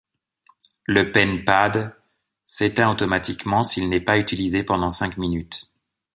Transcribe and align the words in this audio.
Le 0.85 1.11
Pen 1.11 1.43
Pad 1.45 1.93
s'éteint 2.43 2.89
automatiquement 2.91 3.61
s'il 3.61 3.87
n'est 3.87 3.99
pas 4.01 4.17
utilisé 4.17 4.63
pendant 4.63 4.89
cinq 4.89 5.17
minutes. 5.17 5.69